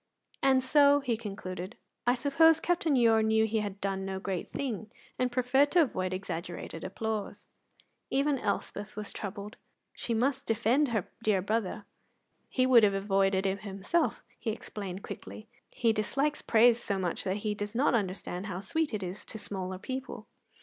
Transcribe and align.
"And 0.41 0.63
so," 0.63 0.99
he 1.01 1.15
concluded, 1.15 1.75
"I 2.07 2.15
suppose 2.15 2.59
Captain 2.59 2.95
Ure 2.95 3.21
knew 3.21 3.45
he 3.45 3.59
had 3.59 3.79
done 3.79 4.03
no 4.03 4.19
great 4.19 4.49
thing, 4.49 4.91
and 5.19 5.31
preferred 5.31 5.69
to 5.73 5.83
avoid 5.83 6.11
exaggerated 6.11 6.83
applause." 6.83 7.45
Even 8.09 8.39
Elspeth 8.39 8.95
was 8.95 9.13
troubled; 9.13 9.57
but 9.59 10.01
she 10.01 10.15
must 10.15 10.47
defend 10.47 10.87
her 10.87 11.07
dear 11.21 11.43
brother. 11.43 11.85
"He 12.49 12.65
would 12.65 12.81
have 12.81 12.95
avoided 12.95 13.45
it 13.45 13.59
himself," 13.61 14.23
she 14.39 14.49
explained 14.49 15.03
quickly. 15.03 15.47
"He 15.69 15.93
dislikes 15.93 16.41
praise 16.41 16.81
so 16.83 16.97
much 16.97 17.23
that 17.23 17.37
he 17.45 17.53
does 17.53 17.75
not 17.75 17.93
understand 17.93 18.47
how 18.47 18.59
sweet 18.61 18.95
it 18.95 19.03
is 19.03 19.23
to 19.25 19.37
smaller 19.37 19.77
people." 19.77 20.25